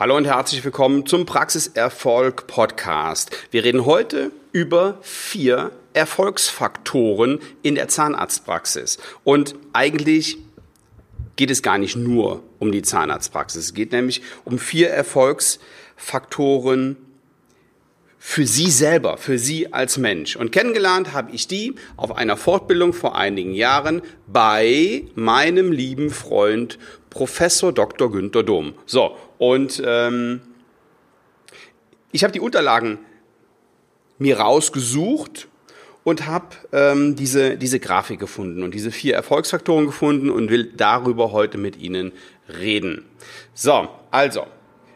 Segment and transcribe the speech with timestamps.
[0.00, 3.36] Hallo und herzlich willkommen zum Praxiserfolg Podcast.
[3.50, 8.96] Wir reden heute über vier Erfolgsfaktoren in der Zahnarztpraxis.
[9.24, 10.38] Und eigentlich
[11.36, 13.66] geht es gar nicht nur um die Zahnarztpraxis.
[13.66, 16.96] Es geht nämlich um vier Erfolgsfaktoren
[18.18, 20.34] für Sie selber, für Sie als Mensch.
[20.34, 26.78] Und kennengelernt habe ich die auf einer Fortbildung vor einigen Jahren bei meinem lieben Freund
[27.10, 28.10] Professor Dr.
[28.10, 28.72] Günther Dom.
[28.86, 30.42] So, und ähm,
[32.12, 32.98] ich habe die Unterlagen
[34.18, 35.48] mir rausgesucht
[36.04, 41.32] und habe ähm, diese, diese Grafik gefunden und diese vier Erfolgsfaktoren gefunden und will darüber
[41.32, 42.12] heute mit Ihnen
[42.50, 43.06] reden.
[43.54, 44.46] So, also,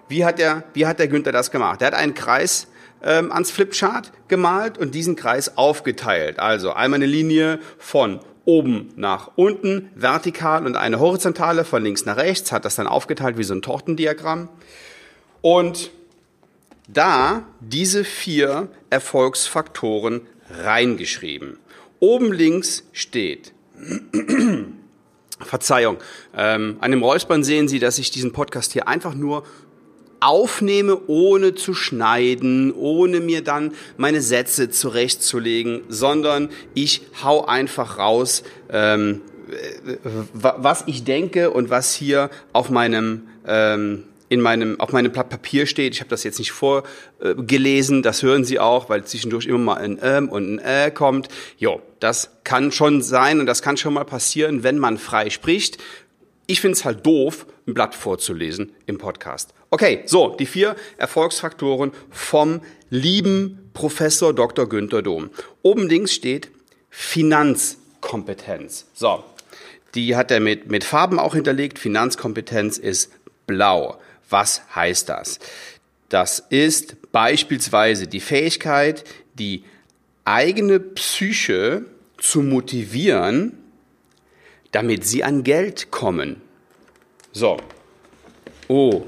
[0.08, 1.80] wie hat der, wie hat der Günther das gemacht?
[1.80, 2.68] Er hat einen Kreis
[3.02, 6.38] ähm, ans Flipchart gemalt und diesen Kreis aufgeteilt.
[6.38, 12.16] Also einmal eine Linie von oben nach unten, vertikal und eine horizontale von links nach
[12.16, 14.48] rechts, hat das dann aufgeteilt wie so ein Tortendiagramm.
[15.40, 15.90] Und
[16.88, 21.58] da diese vier Erfolgsfaktoren reingeschrieben.
[22.00, 23.52] Oben links steht,
[25.40, 25.98] Verzeihung,
[26.36, 29.44] ähm, an dem Räuspern sehen Sie, dass ich diesen Podcast hier einfach nur
[30.20, 38.42] aufnehme, ohne zu schneiden, ohne mir dann meine Sätze zurechtzulegen, sondern ich hau einfach raus,
[38.70, 39.20] ähm,
[40.32, 45.66] was ich denke und was hier auf meinem ähm, in meinem auf meinem Blatt Papier
[45.66, 45.94] steht.
[45.94, 49.98] Ich habe das jetzt nicht vorgelesen, das hören Sie auch, weil zwischendurch immer mal ein
[50.02, 51.28] ähm und ein äh kommt.
[51.58, 55.78] Jo, das kann schon sein und das kann schon mal passieren, wenn man frei spricht.
[56.46, 59.54] Ich finde es halt doof, ein Blatt vorzulesen im Podcast.
[59.70, 64.68] Okay, so, die vier Erfolgsfaktoren vom lieben Professor Dr.
[64.68, 65.30] Günther Dom.
[65.62, 66.50] Oben links steht
[66.90, 68.86] Finanzkompetenz.
[68.94, 69.24] So,
[69.94, 71.78] die hat er mit, mit Farben auch hinterlegt.
[71.78, 73.10] Finanzkompetenz ist
[73.46, 73.98] blau.
[74.28, 75.38] Was heißt das?
[76.08, 79.64] Das ist beispielsweise die Fähigkeit, die
[80.24, 81.84] eigene Psyche
[82.18, 83.58] zu motivieren,
[84.74, 86.42] damit sie an Geld kommen.
[87.32, 87.58] So.
[88.66, 89.04] Oh,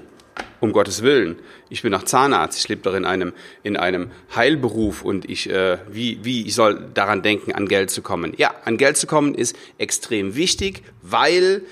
[0.60, 1.40] um Gottes Willen.
[1.68, 2.58] Ich bin nach Zahnarzt.
[2.58, 3.32] Ich lebe doch in einem,
[3.64, 8.00] in einem Heilberuf und ich, äh, wie, wie, ich soll daran denken, an Geld zu
[8.00, 8.32] kommen.
[8.36, 11.62] Ja, an Geld zu kommen ist extrem wichtig, weil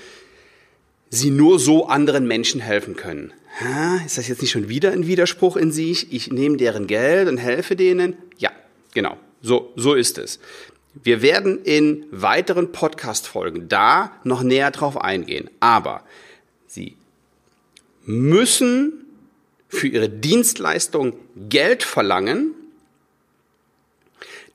[1.09, 3.31] sie nur so anderen Menschen helfen können.
[3.61, 6.11] Ha, ist das jetzt nicht schon wieder ein Widerspruch in sich?
[6.11, 8.17] Ich nehme deren Geld und helfe denen?
[8.37, 8.51] Ja,
[8.93, 9.15] genau.
[9.41, 10.39] So, so ist es.
[11.03, 15.49] Wir werden in weiteren Podcast-Folgen da noch näher drauf eingehen.
[15.59, 16.03] Aber
[16.75, 16.97] Sie
[18.05, 19.05] müssen
[19.69, 21.13] für ihre Dienstleistung
[21.49, 22.53] Geld verlangen,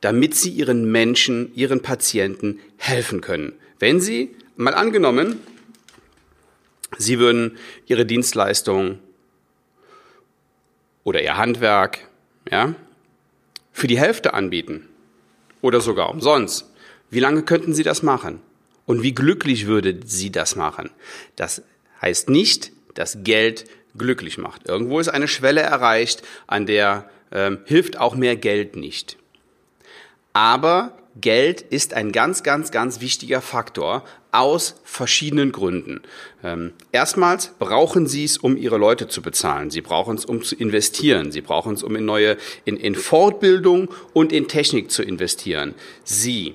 [0.03, 3.55] damit sie ihren Menschen, ihren Patienten helfen können.
[3.79, 5.41] Wenn sie, mal angenommen,
[6.99, 8.99] sie würden ihre Dienstleistung
[11.05, 12.07] oder ihr Handwerk,
[12.51, 12.75] ja,
[13.73, 14.90] für die Hälfte anbieten,
[15.61, 16.71] oder sogar umsonst.
[17.11, 18.41] Wie lange könnten Sie das machen?
[18.87, 20.91] Und wie glücklich würde Sie das machen?
[21.37, 21.63] Das
[22.01, 23.67] heißt nicht, dass Geld
[23.97, 24.69] glücklich macht.
[24.69, 29.17] Irgendwo ist eine Schwelle erreicht, an der ähm, hilft auch mehr Geld nicht.
[30.33, 36.03] Aber Geld ist ein ganz, ganz, ganz wichtiger Faktor aus verschiedenen Gründen.
[36.43, 39.71] Ähm, erstmals brauchen Sie es, um Ihre Leute zu bezahlen.
[39.71, 41.33] Sie brauchen es, um zu investieren.
[41.33, 45.75] Sie brauchen es, um in neue, in, in Fortbildung und in Technik zu investieren.
[46.05, 46.55] Sie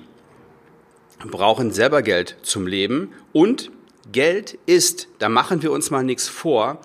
[1.30, 3.70] brauchen selber Geld zum Leben und
[4.12, 6.80] Geld ist, da machen wir uns mal nichts vor,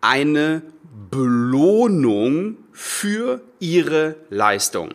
[0.00, 0.62] eine
[1.10, 4.90] Belohnung für Ihre Leistung.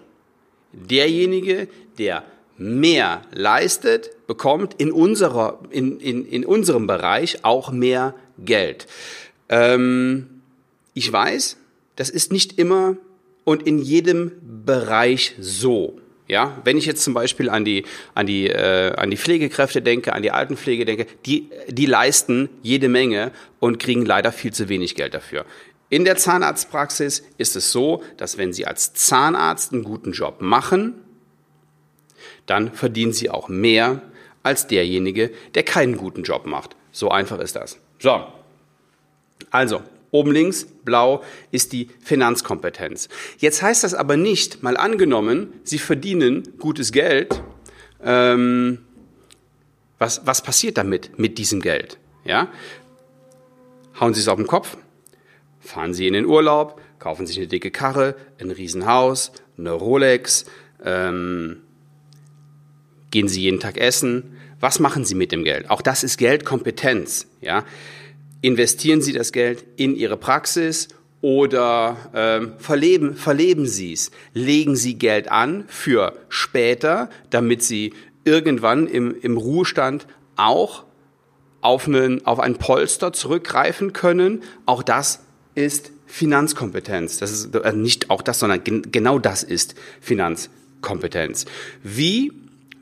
[0.74, 1.68] Derjenige,
[1.98, 2.24] der
[2.58, 8.88] mehr leistet, bekommt in, unserer, in, in, in unserem Bereich auch mehr Geld.
[9.50, 10.42] Ähm,
[10.94, 11.58] ich weiß,
[11.96, 12.98] das ist nicht immer
[13.44, 14.32] und in jedem
[14.66, 16.00] Bereich so.
[16.28, 17.84] Ja, wenn ich jetzt zum Beispiel an die,
[18.16, 22.88] an die, äh, an die Pflegekräfte denke, an die Altenpflege denke, die, die leisten jede
[22.88, 25.46] Menge und kriegen leider viel zu wenig Geld dafür.
[25.94, 30.96] In der Zahnarztpraxis ist es so, dass wenn Sie als Zahnarzt einen guten Job machen,
[32.48, 34.02] dann verdienen Sie auch mehr
[34.42, 36.76] als derjenige, der keinen guten Job macht.
[36.92, 37.78] So einfach ist das.
[38.00, 38.26] So.
[39.52, 43.08] Also, oben links, blau, ist die Finanzkompetenz.
[43.38, 47.44] Jetzt heißt das aber nicht, mal angenommen, Sie verdienen gutes Geld,
[48.04, 48.80] ähm,
[50.00, 52.00] was, was passiert damit, mit diesem Geld?
[52.26, 52.48] Ja?
[54.00, 54.76] Hauen Sie es auf den Kopf,
[55.64, 60.46] fahren Sie in den Urlaub, kaufen sich eine dicke Karre, ein Riesenhaus, eine Rolex,
[60.84, 61.58] ähm,
[63.12, 64.38] Gehen Sie jeden Tag essen?
[64.60, 65.70] Was machen Sie mit dem Geld?
[65.70, 67.28] Auch das ist Geldkompetenz.
[67.42, 67.64] Ja?
[68.44, 70.90] investieren Sie das Geld in Ihre Praxis
[71.22, 74.12] oder ähm, verleben, verleben Sie es.
[74.34, 77.94] Legen Sie Geld an für später, damit Sie
[78.26, 80.06] irgendwann im, im Ruhestand
[80.36, 80.84] auch
[81.62, 84.44] auf, einen, auf ein Polster zurückgreifen können.
[84.66, 85.23] Auch das
[85.56, 87.18] ist Finanzkompetenz.
[87.18, 91.46] Das ist äh, nicht auch das, sondern gen genau das ist Finanzkompetenz.
[91.82, 92.32] Wie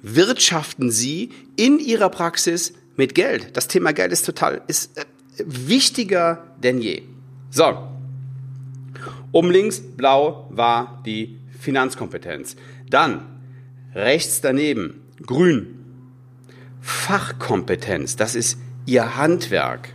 [0.02, 3.56] wirtschaften Sie in Ihrer Praxis mit Geld?
[3.56, 5.06] Das Thema Geld ist total, ist äh,
[5.46, 7.04] wichtiger denn je.
[7.50, 7.88] So.
[9.32, 12.58] Um links blau war die Finanzkompetenz.
[12.90, 13.26] Dann
[13.96, 15.78] rechts daneben grün
[16.82, 18.16] Fachkompetenz.
[18.16, 19.90] Das ist Ihr Handwerk.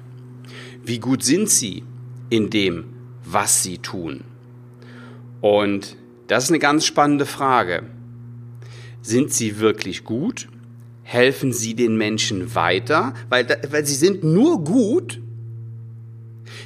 [0.85, 1.83] Wie gut sind Sie
[2.31, 2.85] in dem,
[3.25, 4.25] was Sie tun?
[5.41, 5.97] Und
[6.29, 7.85] das ist eine ganz spannende Frage.
[9.03, 10.49] Sind Sie wirklich gut?
[11.03, 13.15] Helfen Sie den Menschen weiter?
[13.29, 15.21] Weil, weil Sie sind nur gut,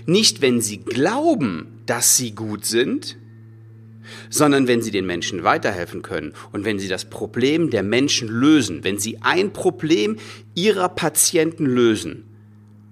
[0.07, 3.19] nicht wenn Sie glauben, dass Sie gut sind,
[4.31, 8.83] sondern wenn Sie den Menschen weiterhelfen können und wenn Sie das Problem der Menschen lösen,
[8.83, 10.17] wenn Sie ein Problem
[10.55, 12.25] Ihrer Patienten lösen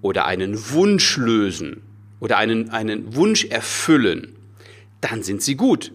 [0.02, 1.82] oder einen Wunsch lösen
[2.20, 4.34] oder einen, einen Wunsch erfüllen,
[5.00, 5.92] dann sind Sie gut.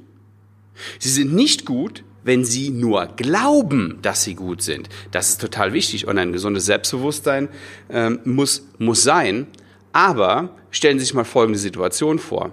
[0.99, 4.89] Sie sind nicht gut, wenn Sie nur glauben, dass Sie gut sind.
[5.11, 7.49] Das ist total wichtig und ein gesundes Selbstbewusstsein
[7.89, 9.47] ähm, muss, muss sein.
[9.91, 12.51] Aber stellen Sie sich mal folgende Situation vor.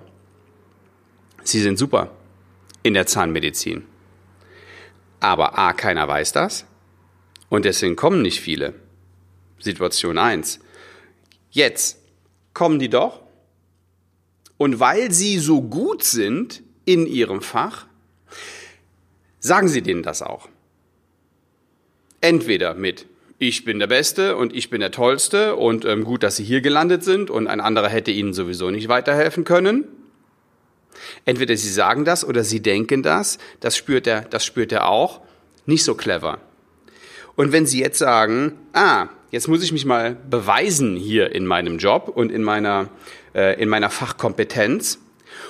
[1.44, 2.10] Sie sind super
[2.82, 3.84] in der Zahnmedizin.
[5.20, 6.66] Aber A, keiner weiß das
[7.48, 8.74] und deswegen kommen nicht viele.
[9.58, 10.60] Situation 1.
[11.50, 11.98] Jetzt
[12.54, 13.20] kommen die doch
[14.60, 17.86] und weil sie so gut sind in ihrem Fach,
[19.38, 20.50] sagen sie denen das auch.
[22.20, 23.06] Entweder mit
[23.38, 26.60] ich bin der Beste und ich bin der Tollste und ähm, gut, dass Sie hier
[26.60, 29.84] gelandet sind und ein anderer hätte Ihnen sowieso nicht weiterhelfen können.
[31.24, 35.22] Entweder sie sagen das oder sie denken das, das spürt er, das spürt er auch,
[35.64, 36.38] nicht so clever.
[37.36, 41.78] Und wenn sie jetzt sagen, ah, jetzt muss ich mich mal beweisen hier in meinem
[41.78, 42.88] Job und in meiner,
[43.34, 44.98] äh, in meiner Fachkompetenz,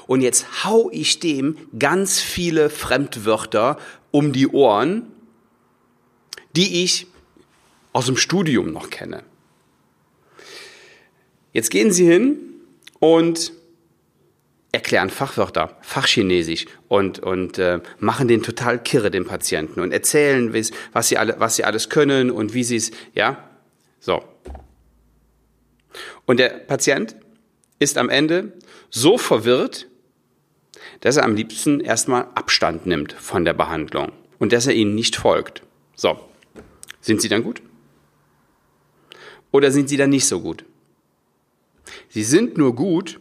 [0.06, 3.78] und jetzt hau ich dem ganz viele Fremdwörter
[4.10, 5.06] um die Ohren,
[6.56, 7.06] die ich
[7.92, 9.22] aus dem Studium noch kenne.
[11.52, 12.38] Jetzt gehen Sie hin
[12.98, 13.52] und
[14.72, 20.54] erklären Fachwörter, Fachchinesisch und, und äh, machen den total kirre, den Patienten, und erzählen,
[20.92, 23.48] was sie, alle, was sie alles können und wie sie es, ja,
[23.98, 24.22] so.
[26.24, 27.16] Und der Patient
[27.80, 28.52] ist am Ende
[28.90, 29.88] so verwirrt,
[31.00, 35.16] dass er am liebsten erstmal Abstand nimmt von der Behandlung und dass er ihnen nicht
[35.16, 35.62] folgt.
[35.96, 36.20] So,
[37.00, 37.62] sind sie dann gut?
[39.50, 40.64] Oder sind sie dann nicht so gut?
[42.08, 43.18] Sie sind nur gut,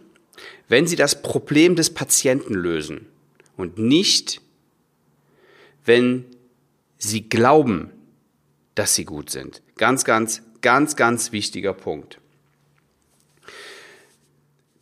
[0.69, 3.07] wenn Sie das Problem des Patienten lösen
[3.57, 4.39] und nicht,
[5.83, 6.25] wenn
[6.97, 7.91] Sie glauben,
[8.75, 9.61] dass Sie gut sind.
[9.75, 12.19] Ganz, ganz, ganz, ganz wichtiger Punkt.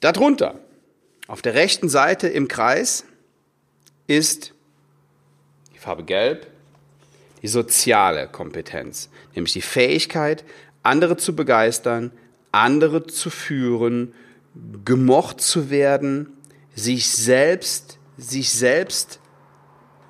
[0.02, 0.60] Darunter,
[1.28, 3.06] auf der rechten Seite im Kreis,
[4.08, 4.54] ist
[5.74, 6.48] die Farbe Gelb,
[7.42, 10.44] die soziale Kompetenz, nämlich die Fähigkeit,
[10.84, 12.12] andere zu begeistern,
[12.52, 14.14] andere zu führen
[14.86, 16.34] gemocht zu werden,
[16.76, 19.20] sich selbst, sich selbst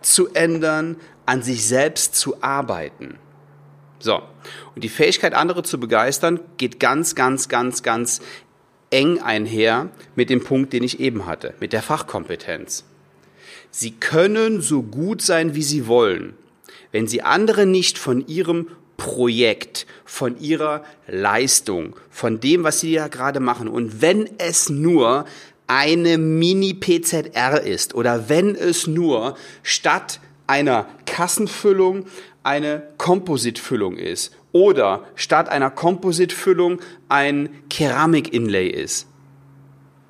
[0.01, 3.17] zu ändern, an sich selbst zu arbeiten.
[4.00, 4.22] So.
[4.75, 8.22] Und die Fähigkeit, andere zu begeistern, geht ganz, ganz, ganz, ganz
[8.89, 12.86] eng einher mit dem Punkt, den ich eben hatte, mit der Fachkompetenz.
[13.72, 16.36] Sie können so gut sein, wie sie wollen.
[16.91, 18.67] Wenn sie andere nicht von ihrem
[18.98, 23.68] Projekt, von ihrer Leistung, von dem, was sie ja gerade machen.
[23.68, 25.25] Und wenn es nur
[25.68, 32.06] eine Mini-PZR ist oder wenn es nur statt einer Kassenfüllung
[32.42, 39.08] eine Kompositfüllung ist oder statt einer Kompositfüllung ein Keramik-Inlay ist.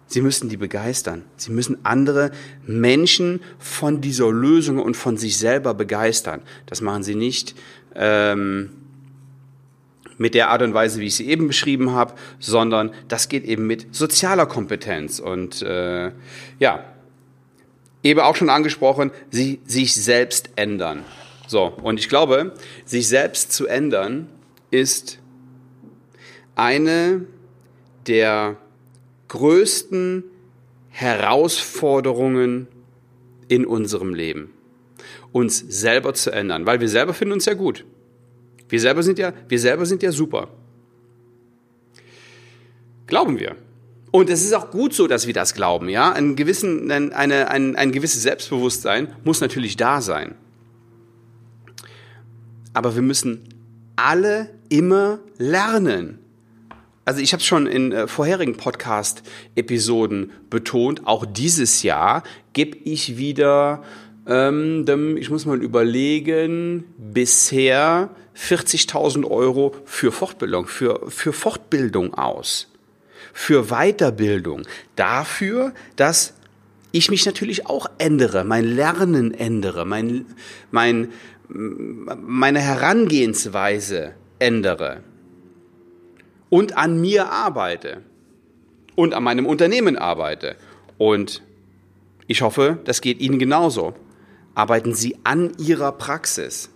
[0.07, 1.23] Sie müssen die begeistern.
[1.35, 2.31] Sie müssen andere
[2.65, 6.41] Menschen von dieser Lösung und von sich selber begeistern.
[6.65, 7.55] Das machen sie nicht
[7.95, 8.69] ähm,
[10.17, 13.67] mit der Art und Weise, wie ich sie eben beschrieben habe, sondern das geht eben
[13.67, 16.11] mit sozialer Kompetenz und äh,
[16.59, 16.83] ja,
[18.01, 21.03] eben auch schon angesprochen, sie, sich selbst ändern.
[21.47, 22.53] So, und ich glaube,
[22.85, 24.27] sich selbst zu ändern
[24.71, 25.19] ist
[26.55, 27.25] eine
[28.07, 28.57] der
[29.27, 30.24] größten
[30.89, 32.67] Herausforderungen
[33.48, 34.51] in unserem Leben
[35.31, 37.86] uns selber zu ändern, weil wir selber finden uns ja gut.
[38.69, 40.50] Wir selber sind ja, wir selber sind ja super.
[43.05, 43.55] Glauben wir.
[44.12, 46.12] Und es ist auch gut so, dass wir das glauben, ja.
[46.12, 50.36] Ein, gewissen, ein, eine, ein, ein gewisses Selbstbewusstsein muss natürlich da sein.
[52.74, 53.48] Aber wir müssen
[53.96, 56.19] alle immer lernen.
[57.07, 62.21] Also ich habe es schon in äh, vorherigen Podcast-Episoden betont, auch dieses Jahr
[62.51, 63.81] gebe ich wieder,
[64.27, 72.73] ähm, ich muss mal überlegen, bisher 40.000 Euro für Fortbildung, für, für Fortbildung aus.
[73.31, 74.63] Für Weiterbildung,
[74.97, 76.33] dafür, dass
[76.91, 80.25] ich mich natürlich auch ändere, mein Lernen ändere, mein,
[80.71, 81.07] mein,
[81.47, 85.03] meine Herangehensweise ändere
[86.49, 88.01] und an mir arbeite
[88.95, 90.55] und an meinem Unternehmen arbeite.
[90.97, 91.41] Und
[92.27, 93.93] ich hoffe, das geht Ihnen genauso.
[94.55, 96.69] Arbeiten Sie an Ihrer Praxis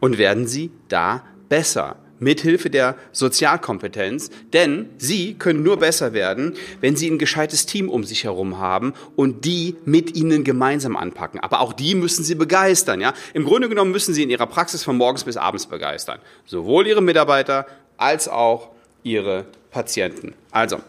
[0.00, 6.96] und werden Sie da besser mithilfe der Sozialkompetenz, denn sie können nur besser werden, wenn
[6.96, 11.40] sie ein gescheites Team um sich herum haben und die mit ihnen gemeinsam anpacken.
[11.40, 13.12] Aber auch die müssen sie begeistern, ja?
[13.34, 16.20] Im Grunde genommen müssen sie in ihrer Praxis von morgens bis abends begeistern.
[16.46, 17.66] Sowohl ihre Mitarbeiter
[17.96, 18.70] als auch
[19.02, 20.34] ihre Patienten.
[20.50, 20.80] Also,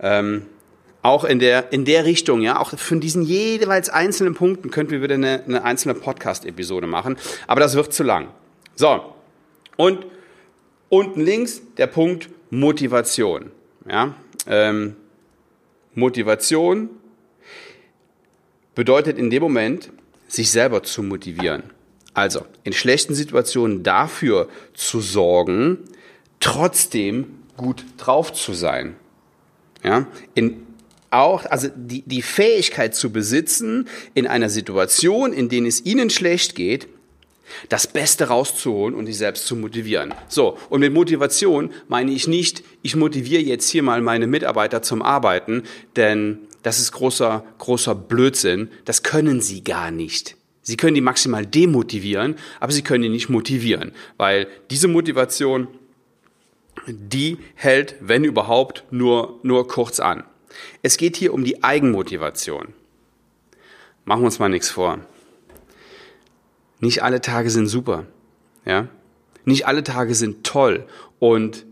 [0.00, 0.46] ähm,
[1.02, 5.02] auch in der, in der Richtung, ja, auch von diesen jeweils einzelnen Punkten könnten wir
[5.02, 8.28] wieder eine, eine einzelne Podcast-Episode machen, aber das wird zu lang.
[8.76, 9.14] So.
[9.76, 10.04] Und
[10.90, 13.52] Unten links der Punkt Motivation.
[13.88, 14.14] Ja,
[14.46, 14.96] ähm,
[15.94, 16.90] Motivation
[18.74, 19.90] bedeutet in dem Moment,
[20.26, 21.62] sich selber zu motivieren.
[22.12, 25.78] Also in schlechten Situationen dafür zu sorgen,
[26.40, 28.96] trotzdem gut drauf zu sein.
[29.82, 30.66] Ja, in
[31.10, 36.54] auch, also die, die Fähigkeit zu besitzen, in einer Situation, in der es ihnen schlecht
[36.54, 36.88] geht,
[37.68, 40.14] das Beste rauszuholen und dich selbst zu motivieren.
[40.28, 45.02] So, und mit Motivation meine ich nicht, ich motiviere jetzt hier mal meine Mitarbeiter zum
[45.02, 45.64] Arbeiten,
[45.96, 48.70] denn das ist großer, großer Blödsinn.
[48.84, 50.36] Das können sie gar nicht.
[50.62, 55.66] Sie können die maximal demotivieren, aber sie können die nicht motivieren, weil diese Motivation,
[56.86, 60.24] die hält, wenn überhaupt, nur, nur kurz an.
[60.82, 62.74] Es geht hier um die Eigenmotivation.
[64.04, 64.98] Machen wir uns mal nichts vor.
[66.80, 68.06] Nicht alle Tage sind super.
[68.64, 68.88] Ja?
[69.44, 70.86] Nicht alle Tage sind toll.
[71.18, 71.66] Und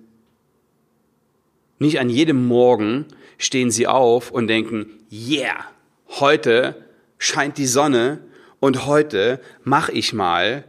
[1.78, 3.06] nicht an jedem Morgen
[3.38, 5.64] stehen sie auf und denken, yeah,
[6.08, 6.84] heute
[7.18, 8.20] scheint die Sonne
[8.60, 10.64] und heute mache ich mal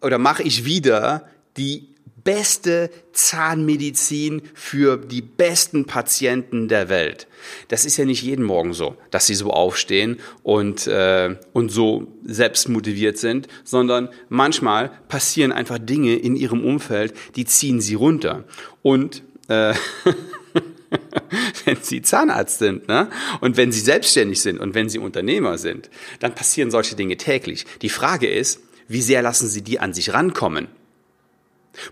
[0.00, 1.89] oder mache ich wieder die
[2.24, 7.26] beste Zahnmedizin für die besten Patienten der Welt.
[7.68, 12.08] Das ist ja nicht jeden Morgen so, dass sie so aufstehen und, äh, und so
[12.24, 18.44] selbst motiviert sind, sondern manchmal passieren einfach Dinge in ihrem Umfeld, die ziehen sie runter.
[18.82, 19.74] Und äh,
[21.64, 23.08] wenn Sie Zahnarzt sind ne?
[23.40, 27.64] und wenn Sie selbstständig sind und wenn Sie Unternehmer sind, dann passieren solche Dinge täglich.
[27.82, 30.68] Die Frage ist, wie sehr lassen Sie die an sich rankommen?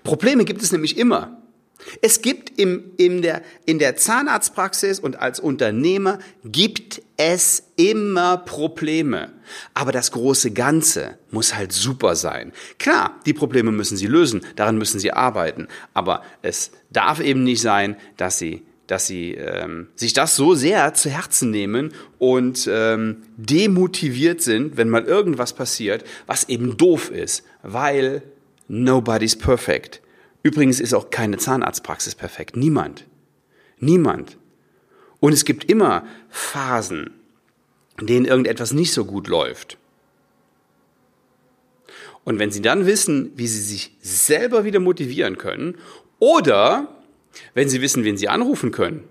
[0.04, 1.42] Probleme gibt es nämlich immer.
[2.02, 9.32] Es gibt im, in, der, in der Zahnarztpraxis und als Unternehmer gibt es immer Probleme.
[9.74, 12.52] Aber das große Ganze muss halt super sein.
[12.78, 15.68] Klar, die Probleme müssen Sie lösen, daran müssen Sie arbeiten.
[15.94, 20.94] Aber es darf eben nicht sein, dass Sie dass sie ähm, sich das so sehr
[20.94, 27.44] zu Herzen nehmen und ähm, demotiviert sind, wenn mal irgendwas passiert, was eben doof ist,
[27.62, 28.22] weil
[28.68, 30.00] Nobody's perfect.
[30.42, 32.56] Übrigens ist auch keine Zahnarztpraxis perfekt.
[32.56, 33.06] Niemand.
[33.80, 34.36] Niemand.
[35.20, 37.10] Und es gibt immer Phasen,
[37.98, 39.78] in denen irgendetwas nicht so gut läuft.
[42.24, 45.76] Und wenn Sie dann wissen, wie Sie sich selber wieder motivieren können,
[46.18, 46.88] oder
[47.54, 49.04] wenn Sie wissen, wen Sie anrufen können,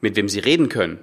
[0.00, 0.98] mit wem Sie reden können,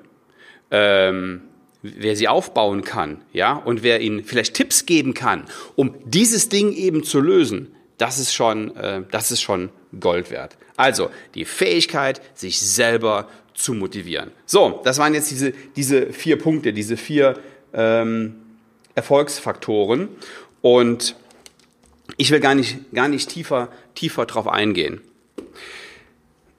[0.71, 1.41] ähm,
[1.81, 5.45] wer Sie aufbauen kann, ja, und wer Ihnen vielleicht Tipps geben kann,
[5.75, 10.57] um dieses Ding eben zu lösen, das ist schon, äh, das ist schon Gold wert.
[10.75, 14.31] Also die Fähigkeit, sich selber zu motivieren.
[14.47, 17.37] So, das waren jetzt diese, diese vier Punkte, diese vier
[17.73, 18.37] ähm,
[18.95, 20.09] Erfolgsfaktoren.
[20.61, 21.15] Und
[22.17, 25.01] ich will gar nicht, gar nicht tiefer, tiefer drauf eingehen.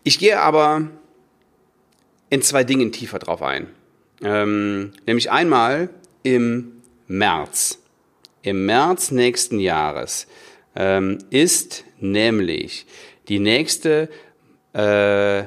[0.04, 0.90] Ich gehe aber
[2.30, 3.66] in zwei Dingen tiefer drauf ein.
[4.22, 5.88] Ähm, nämlich einmal
[6.22, 7.80] im März.
[8.42, 10.28] Im März nächsten Jahres
[10.74, 12.86] ähm, ist nämlich
[13.28, 14.08] die nächste
[14.72, 15.44] äh,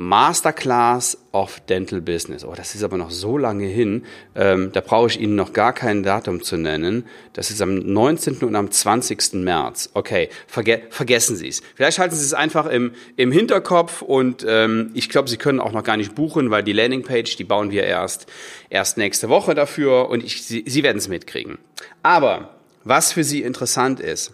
[0.00, 2.44] Masterclass of Dental Business.
[2.44, 4.04] Oh, das ist aber noch so lange hin.
[4.36, 7.04] Ähm, da brauche ich Ihnen noch gar kein Datum zu nennen.
[7.32, 8.36] Das ist am 19.
[8.44, 9.32] und am 20.
[9.42, 9.90] März.
[9.94, 11.62] Okay, verge vergessen Sie es.
[11.74, 15.72] Vielleicht halten Sie es einfach im, im Hinterkopf und ähm, ich glaube, Sie können auch
[15.72, 18.26] noch gar nicht buchen, weil die Landingpage, die bauen wir erst,
[18.70, 21.58] erst nächste Woche dafür und ich, Sie, Sie werden es mitkriegen.
[22.04, 24.32] Aber was für Sie interessant ist,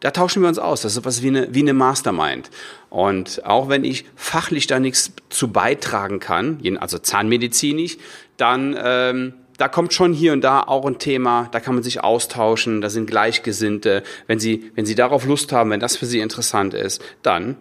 [0.00, 0.82] da tauschen wir uns aus.
[0.82, 2.50] Das ist was wie eine, wie eine Mastermind.
[2.90, 7.96] Und auch wenn ich fachlich da nichts zu beitragen kann, also zahnmedizinisch,
[8.36, 12.04] dann ähm, da kommt schon hier und da auch ein Thema, da kann man sich
[12.04, 14.02] austauschen, da sind Gleichgesinnte.
[14.26, 17.56] Wenn Sie, wenn Sie darauf Lust haben, wenn das für Sie interessant ist, dann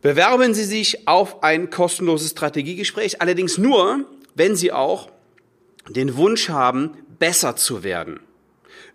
[0.00, 5.08] bewerben Sie sich auf ein kostenloses Strategiegespräch, allerdings nur, wenn Sie auch
[5.88, 8.20] den Wunsch haben, besser zu werden.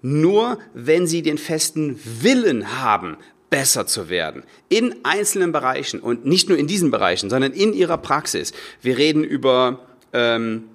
[0.01, 3.18] Nur wenn sie den festen Willen haben,
[3.50, 4.44] besser zu werden.
[4.70, 8.51] In einzelnen Bereichen und nicht nur in diesen Bereichen, sondern in ihrer Praxis.
[8.82, 10.66] Wir reden über ähm,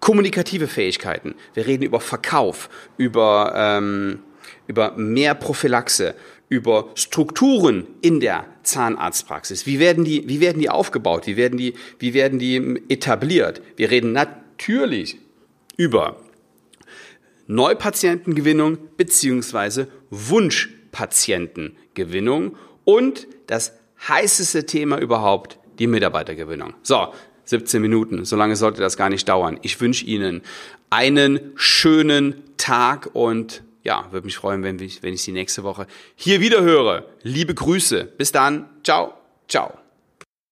[0.00, 1.34] kommunikative Fähigkeiten.
[1.54, 4.20] Wir reden über Verkauf, über, ähm,
[4.66, 6.14] über mehr Prophylaxe,
[6.48, 9.66] über Strukturen in der Zahnarztpraxis.
[9.66, 11.26] Wie werden die, wie werden die aufgebaut?
[11.26, 13.62] Wie werden die, wie werden die etabliert?
[13.76, 15.18] Wir reden natürlich
[15.76, 16.20] über
[17.46, 23.74] Neupatientengewinnung beziehungsweise Wunschpatientengewinnung und das
[24.08, 26.74] heißeste Thema überhaupt, die Mitarbeitergewinnung.
[26.82, 27.12] So,
[27.44, 29.58] 17 Minuten, so lange sollte das gar nicht dauern.
[29.62, 30.42] Ich wünsche Ihnen
[30.90, 35.86] einen schönen Tag und ja, würde mich freuen, wenn ich, wenn ich Sie nächste Woche
[36.16, 37.04] hier wieder höre.
[37.22, 38.04] Liebe Grüße.
[38.16, 38.70] Bis dann.
[38.82, 39.12] Ciao.
[39.46, 39.83] Ciao.